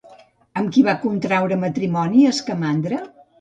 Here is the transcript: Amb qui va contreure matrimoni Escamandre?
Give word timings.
Amb 0.61 0.71
qui 0.77 0.83
va 0.87 0.95
contreure 1.03 1.59
matrimoni 1.65 2.25
Escamandre? 2.31 3.01